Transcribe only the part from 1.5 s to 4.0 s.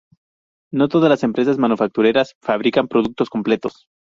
manufactureras fabrican productos completos.